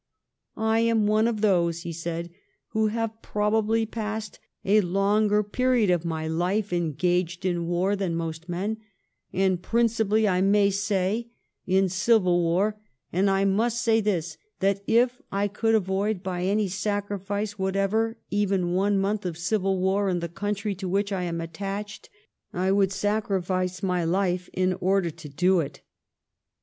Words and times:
"I 0.57 0.79
am 0.79 1.05
one 1.05 1.27
of 1.27 1.41
those," 1.41 1.81
he 1.83 1.93
said," 1.93 2.31
who 2.69 2.87
have 2.87 3.21
probably 3.21 3.85
passed 3.85 4.39
a 4.65 4.81
longer 4.81 5.43
period 5.43 5.91
of 5.91 6.03
my 6.05 6.27
life 6.27 6.73
engaged 6.73 7.45
in 7.45 7.67
war 7.67 7.95
than 7.95 8.15
most 8.15 8.49
men, 8.49 8.77
and 9.31 9.61
principally, 9.61 10.27
I 10.27 10.41
may 10.41 10.71
say, 10.71 11.29
in 11.67 11.87
civil 11.87 12.41
war, 12.41 12.79
and 13.13 13.29
I 13.29 13.45
nmst 13.45 13.73
say 13.73 14.01
this, 14.01 14.39
that 14.59 14.81
if 14.87 15.21
I 15.31 15.47
could 15.47 15.75
avoid 15.75 16.23
by 16.23 16.45
any 16.45 16.67
sacrifice 16.67 17.59
whatever 17.59 18.17
even 18.31 18.73
one 18.73 18.97
month 18.97 19.23
of 19.23 19.37
civil 19.37 19.77
war 19.79 20.09
in 20.09 20.19
the 20.19 20.27
country 20.29 20.73
to 20.73 20.89
which 20.89 21.11
I 21.11 21.21
am 21.25 21.39
attached, 21.39 22.09
I 22.53 22.71
would 22.71 22.91
sacrifice 22.91 23.83
my 23.83 24.03
life 24.03 24.49
in 24.51 24.73
order 24.73 25.11
to 25.11 25.29
do 25.29 25.59
it." 25.59 25.81